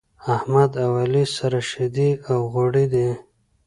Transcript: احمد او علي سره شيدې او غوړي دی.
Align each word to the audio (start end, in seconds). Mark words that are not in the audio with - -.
احمد 0.35 0.71
او 0.83 0.91
علي 1.01 1.25
سره 1.37 1.59
شيدې 1.69 2.09
او 2.31 2.39
غوړي 2.53 2.85
دی. 2.93 3.09